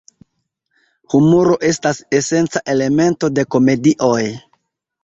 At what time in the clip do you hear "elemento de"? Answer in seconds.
2.75-3.49